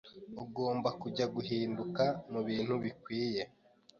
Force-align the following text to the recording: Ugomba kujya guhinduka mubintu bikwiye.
Ugomba 0.43 0.89
kujya 1.01 1.25
guhinduka 1.35 2.03
mubintu 2.31 2.73
bikwiye. 2.83 3.41